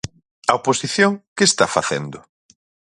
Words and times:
A 0.51 0.53
oposición 0.59 1.11
¿que 1.35 1.45
está 1.49 1.65
facendo? 1.75 2.19